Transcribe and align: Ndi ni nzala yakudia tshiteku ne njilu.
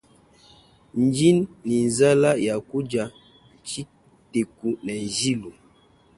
Ndi 1.03 1.29
ni 1.65 1.77
nzala 1.87 2.29
yakudia 2.47 3.03
tshiteku 3.65 4.69
ne 4.85 4.93
njilu. 5.05 5.51